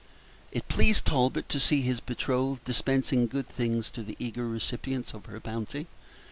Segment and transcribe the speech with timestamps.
[0.51, 5.27] It pleased Talbot to see his betrothed dispensing good things to the eager recipients of
[5.27, 5.85] her bounty.